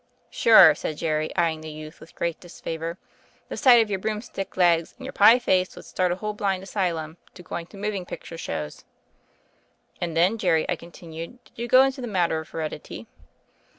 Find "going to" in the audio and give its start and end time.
7.43-7.77